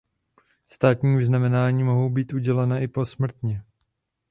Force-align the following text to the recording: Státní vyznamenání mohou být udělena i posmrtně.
Státní 0.69 1.17
vyznamenání 1.17 1.83
mohou 1.83 2.09
být 2.09 2.33
udělena 2.33 2.79
i 2.79 2.87
posmrtně. 2.87 3.63